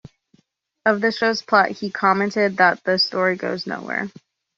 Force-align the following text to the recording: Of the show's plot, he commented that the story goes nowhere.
Of 0.83 0.99
the 0.99 1.11
show's 1.11 1.43
plot, 1.43 1.69
he 1.69 1.91
commented 1.91 2.57
that 2.57 2.83
the 2.83 2.97
story 2.97 3.35
goes 3.35 3.67
nowhere. 3.67 4.09